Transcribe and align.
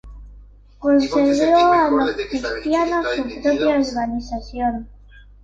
Concedió 0.79 1.55
a 1.55 1.91
los 1.91 2.15
cristianos 2.15 3.05
su 3.17 3.21
propia 3.39 3.79
organización. 3.91 4.89